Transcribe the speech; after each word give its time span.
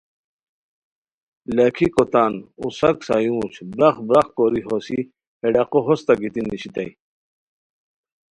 لاکھیکو 1.55 2.03
تان 2.11 2.33
اوساک 2.61 2.97
سایورج 3.07 3.53
براخ 3.75 3.95
براخ 4.07 4.27
کوری 4.35 4.61
ہوسی 4.67 4.99
ہے 5.41 5.47
ڈاقو 5.53 5.79
ہوستہ 5.87 6.13
گیتی 6.21 6.41
نیشیتائے 6.49 6.89